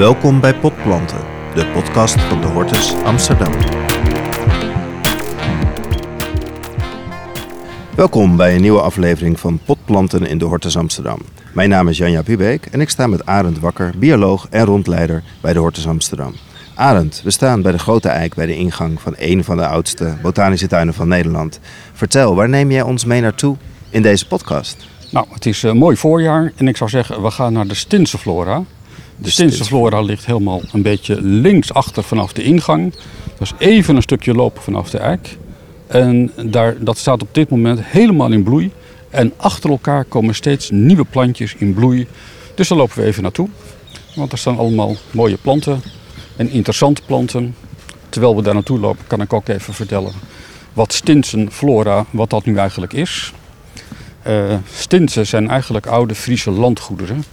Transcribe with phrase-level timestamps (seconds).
[0.00, 1.18] Welkom bij Potplanten,
[1.54, 3.52] de podcast van de Hortus Amsterdam.
[7.94, 11.18] Welkom bij een nieuwe aflevering van Potplanten in de Hortus Amsterdam.
[11.54, 15.52] Mijn naam is Janja Pubeek en ik sta met Arend Wakker, bioloog en rondleider bij
[15.52, 16.34] de Hortus Amsterdam.
[16.74, 20.16] Arend, we staan bij de Grote Eik bij de ingang van een van de oudste
[20.22, 21.60] botanische tuinen van Nederland.
[21.92, 23.56] Vertel, waar neem jij ons mee naartoe
[23.90, 24.86] in deze podcast?
[25.10, 28.64] Nou, het is een mooi voorjaar en ik zou zeggen, we gaan naar de Stinseflora.
[29.22, 32.94] De Stinseflora ligt helemaal een beetje linksachter vanaf de ingang.
[33.38, 35.38] Dat is even een stukje lopen vanaf de eik.
[35.86, 38.70] En daar, dat staat op dit moment helemaal in bloei.
[39.10, 42.06] En achter elkaar komen steeds nieuwe plantjes in bloei.
[42.54, 43.48] Dus daar lopen we even naartoe.
[44.14, 45.82] Want er staan allemaal mooie planten
[46.36, 47.54] en interessante planten.
[48.08, 50.12] Terwijl we daar naartoe lopen, kan ik ook even vertellen
[50.72, 53.32] wat stinsenflora, wat dat nu eigenlijk is.
[54.26, 57.24] Uh, stinsen zijn eigenlijk oude Friese landgoederen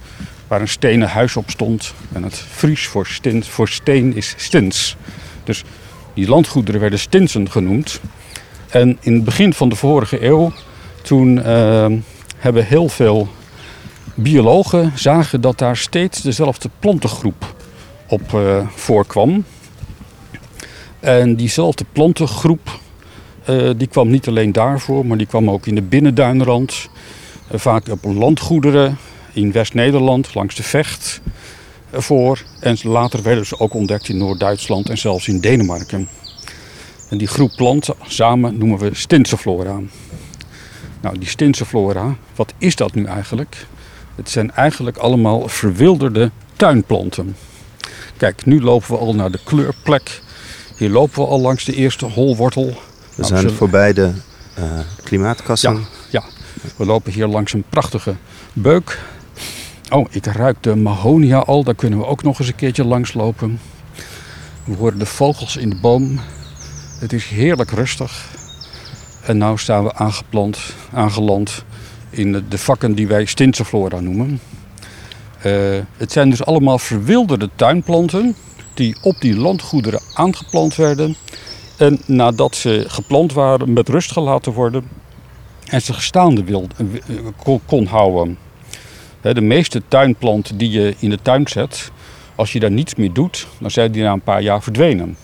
[0.48, 1.94] waar een stenen huis op stond.
[2.12, 4.96] En het Fries voor, stin, voor steen is stins.
[5.44, 5.64] Dus
[6.14, 8.00] die landgoederen werden stinsen genoemd.
[8.68, 10.52] En in het begin van de vorige eeuw,
[11.02, 11.86] toen uh,
[12.36, 13.28] hebben heel veel
[14.14, 17.54] biologen zagen dat daar steeds dezelfde plantengroep
[18.06, 19.44] op uh, voorkwam.
[21.00, 22.78] En diezelfde plantengroep
[23.50, 26.88] uh, die kwam niet alleen daarvoor, maar die kwam ook in de binnenduinrand.
[27.52, 28.98] Uh, vaak op landgoederen
[29.38, 31.20] in West-Nederland, langs de Vecht
[31.92, 32.42] voor.
[32.60, 36.08] En later werden ze ook ontdekt in Noord-Duitsland en zelfs in Denemarken.
[37.10, 39.80] En die groep planten samen noemen we Stinseflora.
[41.00, 43.66] Nou, die Stinseflora, wat is dat nu eigenlijk?
[44.14, 47.36] Het zijn eigenlijk allemaal verwilderde tuinplanten.
[48.16, 50.20] Kijk, nu lopen we al naar de kleurplek.
[50.76, 52.66] Hier lopen we al langs de eerste holwortel.
[53.14, 54.12] We nou, zijn voorbij de
[54.58, 54.64] uh,
[55.04, 55.74] klimaatkassen.
[55.74, 55.80] Ja,
[56.10, 56.22] ja,
[56.76, 58.14] we lopen hier langs een prachtige
[58.52, 58.98] beuk.
[59.90, 61.64] Oh, ik ruik de mahonia al.
[61.64, 63.60] Daar kunnen we ook nog eens een keertje langs lopen.
[64.64, 66.20] We horen de vogels in de boom.
[67.00, 68.28] Het is heerlijk rustig.
[69.24, 70.58] En nu staan we aangeplant,
[70.92, 71.64] aangeland
[72.10, 74.40] in de vakken die wij Stinsenflora noemen.
[75.46, 78.36] Uh, het zijn dus allemaal verwilderde tuinplanten
[78.74, 81.16] die op die landgoederen aangeplant werden.
[81.76, 84.88] En nadat ze geplant waren, met rust gelaten worden
[85.66, 86.44] en ze gestaande
[87.36, 88.38] kon, kon houden.
[89.20, 91.90] De meeste tuinplanten die je in de tuin zet,
[92.34, 95.16] als je daar niets mee doet, dan zijn die na een paar jaar verdwenen.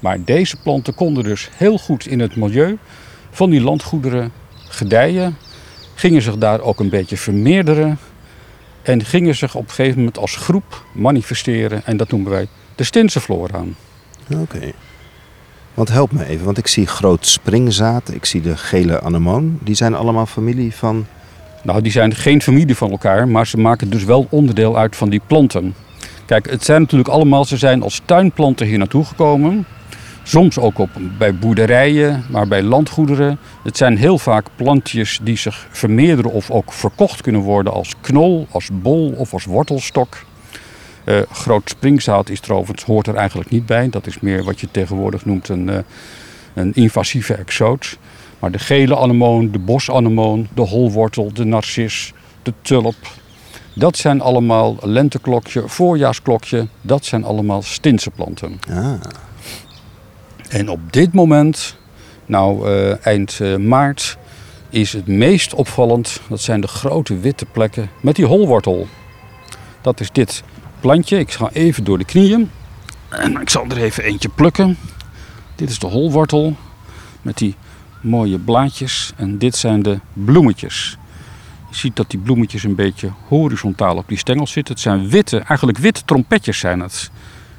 [0.00, 2.78] Maar deze planten konden dus heel goed in het milieu
[3.30, 4.32] van die landgoederen
[4.68, 5.36] gedijen,
[5.94, 7.98] gingen zich daar ook een beetje vermeerderen
[8.82, 12.84] en gingen zich op een gegeven moment als groep manifesteren en dat noemen wij de
[12.84, 13.64] Stinsenflora.
[14.34, 14.72] Oké.
[15.74, 19.58] Want help me even, want ik zie groot springzaad, ik zie de gele anemoon.
[19.62, 21.06] Die zijn allemaal familie van
[21.62, 25.10] nou, die zijn geen familie van elkaar, maar ze maken dus wel onderdeel uit van
[25.10, 25.74] die planten.
[26.26, 29.66] Kijk, het zijn natuurlijk allemaal, ze zijn als tuinplanten hier naartoe gekomen.
[30.22, 33.38] Soms ook op, bij boerderijen, maar bij landgoederen.
[33.62, 38.46] Het zijn heel vaak plantjes die zich vermeerderen of ook verkocht kunnen worden als knol,
[38.50, 40.16] als bol of als wortelstok.
[41.04, 43.88] Uh, groot springzaad is trouwens, hoort er eigenlijk niet bij.
[43.88, 45.78] Dat is meer wat je tegenwoordig noemt een, uh,
[46.54, 47.98] een invasieve exoot.
[48.40, 52.12] Maar de gele anemoon, de bosanemoon, de holwortel, de narcis,
[52.42, 52.96] de tulp.
[53.74, 56.66] Dat zijn allemaal lenteklokje, voorjaarsklokje.
[56.80, 58.60] Dat zijn allemaal stinsenplanten.
[58.70, 58.92] Ah.
[60.48, 61.76] En op dit moment,
[62.26, 64.18] nou uh, eind uh, maart,
[64.70, 66.20] is het meest opvallend.
[66.28, 68.86] Dat zijn de grote witte plekken met die holwortel.
[69.80, 70.42] Dat is dit
[70.80, 71.18] plantje.
[71.18, 72.50] Ik ga even door de knieën.
[73.08, 74.76] En ik zal er even eentje plukken.
[75.54, 76.56] Dit is de holwortel
[77.22, 77.54] met die
[78.00, 80.98] mooie blaadjes en dit zijn de bloemetjes.
[81.70, 84.74] Je ziet dat die bloemetjes een beetje horizontaal op die stengels zitten.
[84.74, 87.10] Het zijn witte, eigenlijk witte trompetjes zijn het.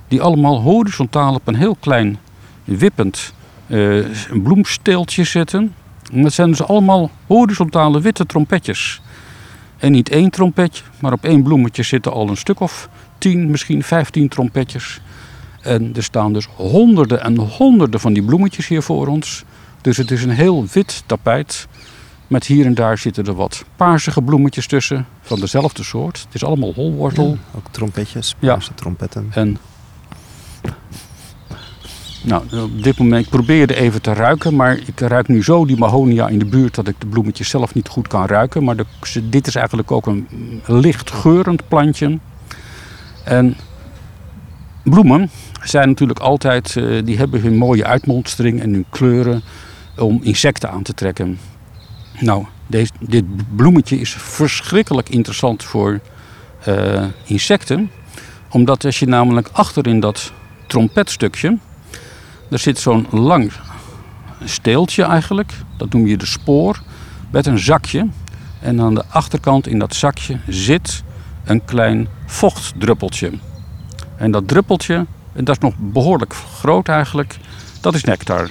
[0.07, 2.18] Die allemaal horizontaal op een heel klein
[2.63, 3.34] wippend
[3.68, 4.06] uh,
[4.44, 5.74] bloemsteeltje zitten.
[6.13, 9.02] En dat zijn dus allemaal horizontale witte trompetjes.
[9.78, 13.84] En niet één trompetje, maar op één bloemetje zitten al een stuk of tien, misschien
[13.84, 15.02] vijftien trompetjes.
[15.61, 19.44] En er staan dus honderden en honderden van die bloemetjes hier voor ons.
[19.81, 21.67] Dus het is een heel wit tapijt.
[22.28, 25.07] Met hier en daar zitten er wat paarsige bloemetjes tussen.
[25.22, 26.19] Van dezelfde soort.
[26.19, 27.28] Het is allemaal holwortel.
[27.29, 28.75] Ja, ook trompetjes, paarse ja.
[28.75, 29.28] trompetten.
[29.33, 29.57] En
[32.23, 35.78] nou, op dit moment, ik probeerde even te ruiken, maar ik ruik nu zo die
[35.78, 38.63] mahonia in de buurt dat ik de bloemetjes zelf niet goed kan ruiken.
[38.63, 38.85] Maar de,
[39.29, 40.27] dit is eigenlijk ook een
[40.66, 42.19] licht geurend plantje.
[43.23, 43.55] En
[44.84, 45.29] bloemen
[45.63, 49.41] zijn natuurlijk altijd, eh, die hebben hun mooie uitmonstering en hun kleuren
[49.97, 51.40] om insecten aan te trekken.
[52.20, 55.99] Nou, deze, dit bloemetje is verschrikkelijk interessant voor
[56.67, 57.91] uh, insecten.
[58.49, 60.32] Omdat als je namelijk achter in dat
[60.67, 61.58] trompetstukje,
[62.49, 63.52] er zit zo'n lang
[64.43, 66.82] steeltje eigenlijk, dat noem je de spoor,
[67.32, 68.08] met een zakje.
[68.59, 71.03] En aan de achterkant in dat zakje zit
[71.44, 73.32] een klein vochtdruppeltje.
[74.16, 77.37] En dat druppeltje, en dat is nog behoorlijk groot eigenlijk,
[77.82, 78.49] dat is nectar.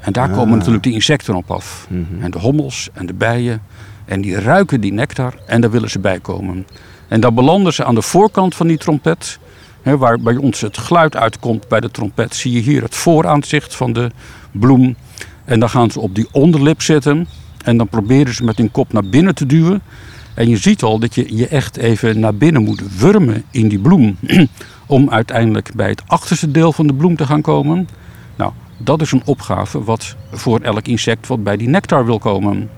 [0.00, 0.56] En daar komen Ah.
[0.56, 1.86] natuurlijk de insecten op af.
[1.88, 2.22] Mhm.
[2.22, 3.62] En de hommels en de bijen.
[4.04, 6.66] En die ruiken die nectar en daar willen ze bij komen.
[7.08, 9.38] En dan belanden ze aan de voorkant van die trompet.
[9.82, 12.34] Hè, waar bij ons het geluid uitkomt bij de trompet.
[12.34, 14.10] Zie je hier het vooraanzicht van de
[14.52, 14.96] bloem.
[15.44, 17.28] En dan gaan ze op die onderlip zitten.
[17.64, 19.82] En dan proberen ze met hun kop naar binnen te duwen.
[20.34, 23.78] En je ziet al dat je je echt even naar binnen moet wurmen in die
[23.78, 24.16] bloem.
[24.86, 27.88] Om uiteindelijk bij het achterste deel van de bloem te gaan komen.
[28.82, 32.70] Dat is een opgave wat voor elk insect wat bij die nectar wil komen.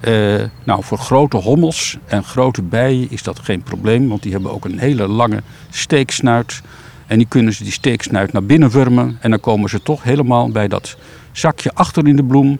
[0.00, 4.52] Eh, nou, voor grote hommels en grote bijen is dat geen probleem, want die hebben
[4.52, 6.62] ook een hele lange steeksnuit.
[7.06, 9.18] En die kunnen ze die steeksnuit naar binnen wurmen.
[9.20, 10.96] En dan komen ze toch helemaal bij dat
[11.32, 12.58] zakje achter in de bloem.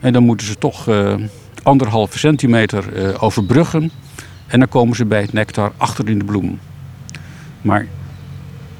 [0.00, 1.14] En dan moeten ze toch eh,
[1.62, 3.90] anderhalve centimeter eh, overbruggen.
[4.46, 6.58] En dan komen ze bij het nectar achter in de bloem.
[7.62, 7.86] Maar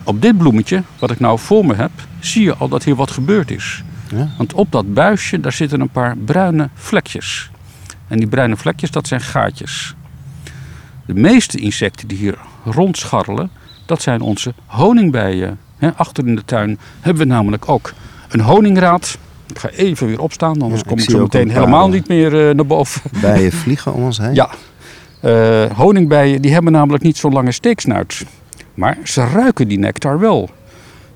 [0.04, 1.90] op dit bloemetje, wat ik nou voor me heb,
[2.20, 3.82] zie je al dat hier wat gebeurd is.
[4.14, 4.28] Ja.
[4.38, 7.50] Want op dat buisje, daar zitten een paar bruine vlekjes.
[8.08, 9.94] En die bruine vlekjes, dat zijn gaatjes.
[11.06, 13.50] De meeste insecten die hier rondscharrelen,
[13.86, 15.58] dat zijn onze honingbijen.
[15.76, 17.92] Hè, achter in de tuin hebben we namelijk ook
[18.28, 19.18] een honingraad.
[19.46, 22.48] Ik ga even weer opstaan, anders Ja, kom ik zo meteen helemaal eh, niet meer
[22.48, 23.00] eh, naar boven.
[23.20, 24.34] Bijen vliegen om ons heen.
[24.34, 24.50] Ja,
[25.20, 28.24] Eh, honingbijen die hebben namelijk niet zo'n lange steeksnuit.
[28.74, 30.50] Maar ze ruiken die nectar wel.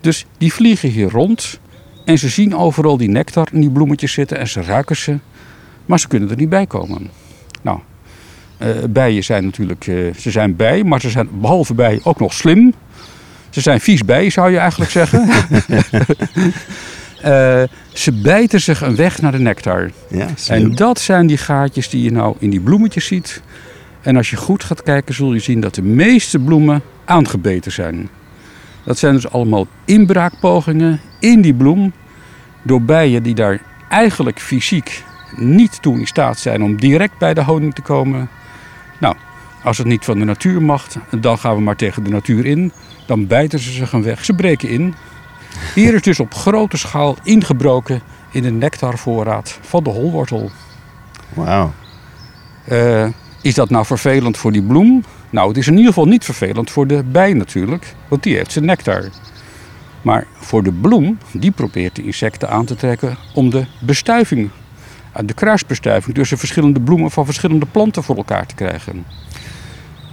[0.00, 1.60] Dus die vliegen hier rond.
[2.04, 5.18] En ze zien overal die nectar in die bloemetjes zitten en ze ruiken ze.
[5.86, 7.10] Maar ze kunnen er niet bij komen.
[7.62, 7.78] Nou,
[8.58, 12.32] eh, bijen zijn natuurlijk, eh, ze zijn bij, maar ze zijn behalve bij ook nog
[12.32, 12.74] slim.
[13.50, 15.28] Ze zijn vies bij, zou je eigenlijk zeggen.
[17.18, 17.62] Eh,
[17.92, 19.90] ze bijten zich een weg naar de nectar.
[20.10, 23.42] Ja, En dat zijn die gaatjes die je nou in die bloemetjes ziet.
[24.00, 28.08] En als je goed gaat kijken, zul je zien dat de meeste bloemen aangebeten zijn.
[28.84, 31.92] Dat zijn dus allemaal inbraakpogingen in die bloem.
[32.62, 35.04] Door bijen die daar eigenlijk fysiek
[35.36, 38.28] niet toe in staat zijn om direct bij de honing te komen.
[39.00, 39.16] Nou,
[39.62, 40.86] als het niet van de natuur mag,
[41.20, 42.72] dan gaan we maar tegen de natuur in.
[43.06, 44.24] Dan bijten ze zich een weg.
[44.24, 44.94] Ze breken in.
[45.74, 50.50] Hier is dus op grote schaal ingebroken in de nectarvoorraad van de holwortel.
[51.34, 51.72] Wauw.
[52.64, 53.06] Eh,
[53.42, 55.04] is dat nou vervelend voor die bloem?
[55.30, 58.52] Nou, het is in ieder geval niet vervelend voor de bij natuurlijk, want die heeft
[58.52, 59.04] zijn nectar.
[60.02, 64.50] Maar voor de bloem, die probeert de insecten aan te trekken om de bestuiving,
[65.12, 69.04] eh, de kruisbestuiving tussen verschillende bloemen van verschillende planten voor elkaar te krijgen.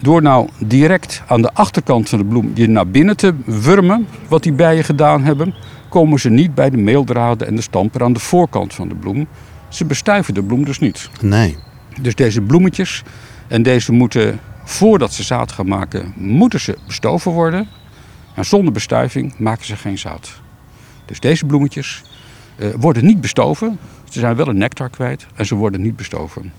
[0.02, 4.44] Door nou direct aan de achterkant van de bloem je naar binnen te wurmen, wat
[4.44, 5.54] die bijen gedaan hebben,
[5.90, 9.28] komen ze niet bij de meeldraden en de stamper aan de voorkant van de bloem.
[9.70, 11.10] Ze bestuiven de bloem dus niet.
[11.22, 11.58] Nee.
[12.02, 13.04] Dus deze bloemetjes,
[13.48, 17.68] en deze moeten, voordat ze zaad gaan maken, moeten ze bestoven worden.
[18.34, 20.42] En zonder bestuiving maken ze geen zaad.
[21.06, 22.04] Dus deze bloemetjes
[22.56, 23.80] eh, worden niet bestoven.
[24.10, 26.54] Ze zijn wel een nectar kwijt en ze worden niet bestoven.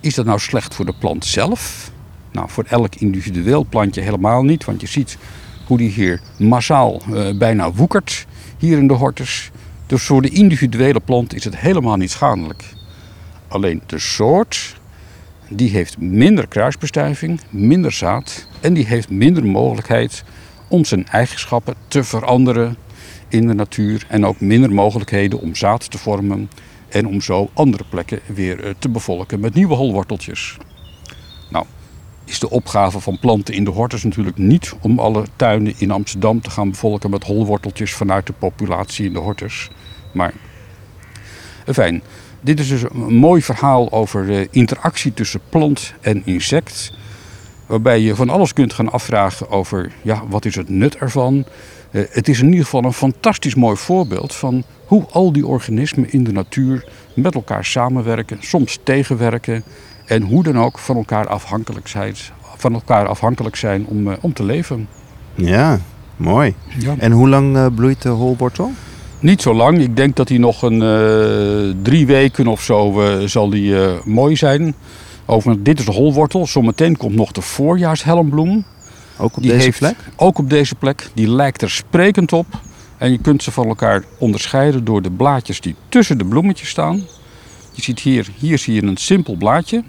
[0.00, 1.90] Is dat nou slecht voor de plant zelf?
[2.32, 4.64] Nou, voor elk individueel plantje helemaal niet.
[4.64, 5.18] Want je ziet
[5.66, 8.26] hoe die hier massaal eh, bijna woekert
[8.58, 9.50] hier in de hortus.
[9.86, 12.75] Dus voor de individuele plant is het helemaal niet schadelijk.
[13.56, 14.76] Alleen de soort,
[15.48, 20.24] die heeft minder kruisbestuiving, minder zaad en die heeft minder mogelijkheid
[20.68, 22.76] om zijn eigenschappen te veranderen
[23.28, 26.50] in de natuur en ook minder mogelijkheden om zaad te vormen
[26.88, 30.56] en om zo andere plekken weer eh, te bevolken met nieuwe holworteltjes.
[31.50, 31.66] Nou,
[32.24, 36.40] is de opgave van planten in de hortus natuurlijk niet om alle tuinen in Amsterdam
[36.40, 39.70] te gaan bevolken met holworteltjes vanuit de populatie in de hortus.
[40.12, 40.32] Maar,
[41.66, 42.02] fijn.
[42.46, 46.92] Dit is dus een mooi verhaal over de interactie tussen plant en insect.
[47.66, 51.44] Waarbij je van alles kunt gaan afvragen over ja, wat is het nut ervan.
[51.90, 56.12] Eh, het is in ieder geval een fantastisch mooi voorbeeld van hoe al die organismen
[56.12, 59.64] in de natuur met elkaar samenwerken, soms tegenwerken.
[60.04, 62.14] En hoe dan ook van elkaar afhankelijk zijn,
[62.56, 64.88] van elkaar afhankelijk zijn om, eh, om te leven.
[65.34, 65.80] Ja,
[66.16, 66.54] mooi.
[66.78, 66.94] Ja.
[66.98, 68.72] En hoe lang eh, bloeit de holwortel?
[69.20, 69.78] Niet zo lang.
[69.78, 74.04] Ik denk dat hij nog een eh, drie weken of zo eh, zal die, eh,
[74.04, 74.74] mooi zijn.
[75.24, 76.46] Overigens, dit is de holwortel.
[76.46, 78.64] Zometeen komt nog de voorjaarshelmbloem.
[79.18, 79.96] Ook op Die deze heeft plek?
[80.16, 81.10] Ook op deze plek.
[81.14, 82.46] Die lijkt er sprekend op.
[82.98, 87.04] En je kunt ze van elkaar onderscheiden door de blaadjes die tussen de bloemetjes staan.
[87.72, 89.82] Je ziet hier, hier zie je een simpel blaadje.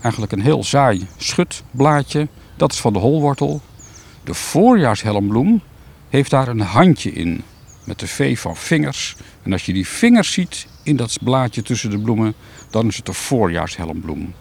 [0.00, 2.28] Eigenlijk een heel saai schutblaadje.
[2.56, 3.60] Dat is van de holwortel.
[4.24, 5.60] De voorjaarshelmbloem
[6.08, 7.42] heeft daar een handje in.
[7.84, 9.16] Met de V van vingers.
[9.42, 12.34] En als je die vingers ziet in dat blaadje tussen de bloemen,
[12.70, 14.34] dan is het een voorjaarshelmbloem.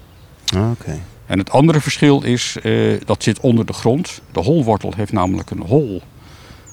[0.56, 1.00] Oké.
[1.26, 4.22] En het andere verschil is, eh, dat zit onder de grond.
[4.32, 6.02] De holwortel heeft namelijk een hol,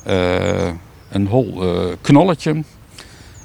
[0.05, 0.71] eh,
[1.09, 2.65] een hol eh, knolletje.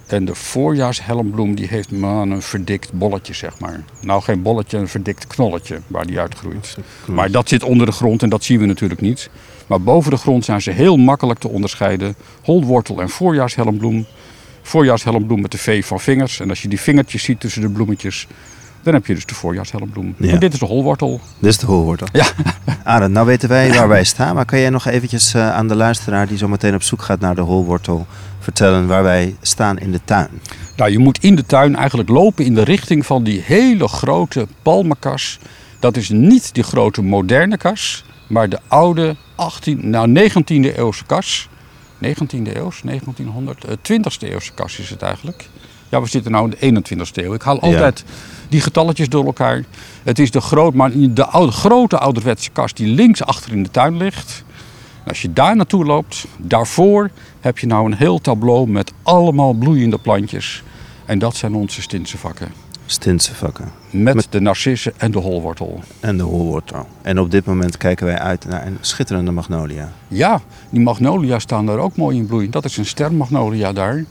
[0.08, 3.84] En de voorjaarshelmbloem die heeft maar een verdikt bolletje, zeg maar.
[4.02, 6.78] Nou, geen bolletje, een verdikt knolletje waar die uitgroeit.
[7.06, 9.30] Maar dat zit onder de grond en dat zien we natuurlijk niet.
[9.68, 12.16] Maar boven de grond zijn ze heel makkelijk te onderscheiden.
[12.44, 14.06] Holwortel en voorjaarshelmbloem.
[14.62, 16.40] Voorjaarshelmbloem met de V van vingers.
[16.40, 18.28] En als je die vingertjes ziet tussen de bloemetjes,
[18.84, 20.16] dan heb je dus de voorjaarshelmbloem.
[20.18, 20.32] Ja.
[20.32, 21.22] En dit is de holwortel.
[21.40, 22.08] Dit is de holwortel.
[22.12, 22.26] Ja.
[22.84, 24.36] Arend, nou weten wij waar wij staan.
[24.36, 27.20] Maar kan jij nog eventjes eh, aan de luisteraar die zo meteen op zoek gaat
[27.20, 28.08] naar de holwortel
[28.44, 30.30] vertellen waar wij staan in de tuin?
[30.76, 34.48] Nou, je moet in de tuin eigenlijk lopen in de richting van die hele grote
[34.62, 35.40] palmenkas.
[35.80, 41.50] Dat is niet die grote moderne kas, maar de oude 18, nou 19e eeuwse kas.
[42.04, 45.50] 19e eeuws, 1900, eh, 20e eeuwse kas is het eigenlijk.
[45.90, 47.34] Ja, we zitten nu in de 21e eeuw.
[47.34, 48.04] Ik haal altijd
[48.50, 49.64] die getalletjes door elkaar.
[50.04, 53.72] Het is de, groot, maar de oude, grote ouderwetse kas die links achter in de
[53.72, 54.44] tuin ligt.
[55.08, 59.98] Als je daar naartoe loopt, daarvoor heb je nou een heel tableau met allemaal bloeiende
[59.98, 60.64] plantjes.
[61.06, 62.52] En dat zijn onze stinsenvakken.
[62.86, 63.72] Stinsenvakken.
[63.90, 65.80] Met, Met- de narcissen en de holwortel.
[66.00, 66.88] En de holwortel.
[67.02, 69.92] En op dit moment kijken wij uit naar een schitterende magnolia.
[70.08, 72.50] Ja, die magnolia's staan daar ook mooi in bloei.
[72.50, 74.06] Dat is een stermagnolia daar.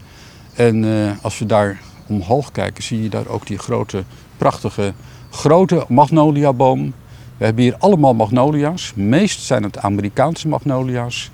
[0.55, 4.05] En eh, als we daar omhoog kijken, zie je daar ook die grote,
[4.37, 4.93] prachtige,
[5.31, 6.93] grote magnoliaboom.
[7.37, 8.93] We hebben hier allemaal magnolia's.
[8.95, 11.31] Meest zijn het Amerikaanse magnolia's.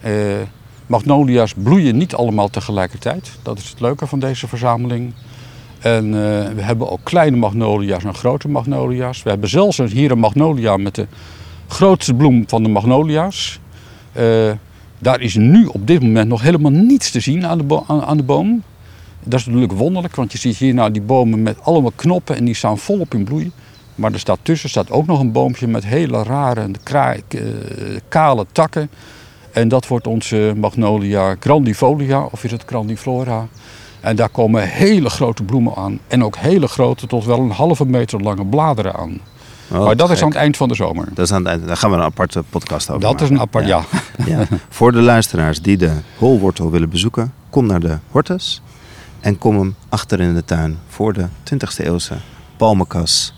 [0.00, 0.12] Eh,
[0.86, 3.30] magnolia's bloeien niet allemaal tegelijkertijd.
[3.42, 5.12] Dat is het leuke van deze verzameling.
[5.78, 9.22] En eh, we hebben ook kleine magnolia's en grote magnolia's.
[9.22, 11.06] We hebben zelfs hier een magnolia met de
[11.68, 13.60] grootste bloem van de magnolia's.
[14.12, 14.50] Eh,
[14.98, 18.22] daar is nu op dit moment nog helemaal niets te zien aan de, aan de
[18.22, 18.62] boom.
[19.24, 22.44] Dat is natuurlijk wonderlijk, want je ziet hier nou die bomen met allemaal knoppen en
[22.44, 23.50] die staan volop in bloei.
[23.96, 27.40] Maar er staat tussen staat ook nog een boompje met hele rare eh,
[28.08, 28.90] kale takken.
[29.52, 33.46] En dat wordt onze magnolia grandifolia, of is het grandiflora.
[34.00, 35.98] En daar komen hele grote bloemen aan.
[36.08, 39.20] En ook hele grote, tot wel een halve meter lange bladeren aan.
[39.72, 41.08] Oh, maar dat is aan het eind van de zomer.
[41.14, 41.66] Dat is aan het eind.
[41.66, 43.82] Daar gaan we een aparte podcast over Dat is een apart, ja.
[44.26, 44.46] Ja.
[44.68, 48.62] Voor de luisteraars die de holwortel willen bezoeken, kom naar de Hortus.
[49.20, 52.14] En kom hem achter in de tuin voor de 20e eeuwse
[52.56, 53.35] palmenkas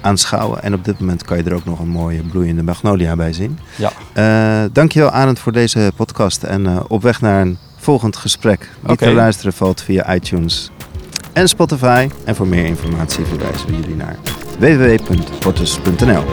[0.00, 0.62] aanschouwen.
[0.62, 3.58] En op dit moment kan je er ook nog een mooie bloeiende magnolia bij zien.
[3.76, 3.92] ja.
[4.12, 6.42] Eh dankjewel Arend voor deze podcast.
[6.42, 8.70] En eh, op weg naar een volgend gesprek.
[8.86, 10.70] Die te luisteren valt via iTunes
[11.32, 12.08] en Spotify.
[12.24, 14.16] En voor meer informatie verwijzen we jullie naar
[14.58, 16.24] www.hortus.nl.